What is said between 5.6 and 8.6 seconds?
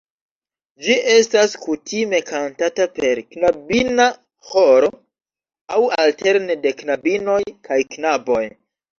aŭ alterne de knabinoj kaj knaboj.